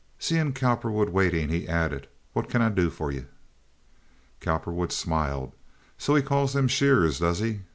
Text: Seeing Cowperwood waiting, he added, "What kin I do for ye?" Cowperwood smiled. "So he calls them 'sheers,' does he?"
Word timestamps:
Seeing 0.17 0.53
Cowperwood 0.53 1.09
waiting, 1.09 1.49
he 1.49 1.67
added, 1.67 2.07
"What 2.33 2.49
kin 2.49 2.59
I 2.59 2.69
do 2.69 2.89
for 2.89 3.11
ye?" 3.11 3.25
Cowperwood 4.39 4.91
smiled. 4.91 5.53
"So 5.99 6.15
he 6.15 6.23
calls 6.23 6.53
them 6.53 6.67
'sheers,' 6.67 7.19
does 7.19 7.37
he?" 7.37 7.59